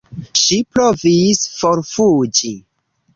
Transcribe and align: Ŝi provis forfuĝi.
Ŝi 0.43 0.55
provis 0.77 1.41
forfuĝi. 1.57 2.51